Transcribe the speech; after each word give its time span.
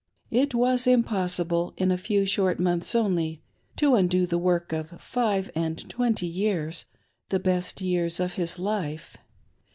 It 0.31 0.55
was 0.55 0.87
impossible, 0.87 1.75
in 1.77 1.91
a 1.91 1.95
few 1.99 2.25
short 2.25 2.59
months 2.59 2.95
only, 2.95 3.43
to 3.75 3.93
undo 3.93 4.25
the 4.25 4.39
work 4.39 4.73
of 4.73 4.99
five 4.99 5.51
and 5.53 5.87
twenty 5.91 6.25
years— 6.25 6.87
the 7.29 7.37
best 7.39 7.81
years 7.81 8.19
of 8.19 8.33
his 8.33 8.57
life. 8.57 9.17